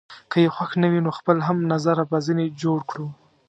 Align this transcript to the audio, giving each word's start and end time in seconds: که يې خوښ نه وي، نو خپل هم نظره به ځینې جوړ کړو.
که 0.31 0.37
يې 0.43 0.49
خوښ 0.55 0.71
نه 0.81 0.87
وي، 0.91 0.99
نو 1.05 1.11
خپل 1.19 1.37
هم 1.47 1.57
نظره 1.73 2.03
به 2.09 2.17
ځینې 2.27 2.45
جوړ 2.61 2.79
کړو. 2.89 3.07